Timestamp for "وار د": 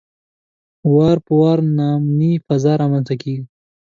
1.41-1.69